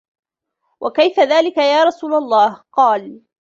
[0.81, 3.21] وَكَيْفَ ذَلِكَ يَا رَسُولَ اللَّهِ؟ قَالَ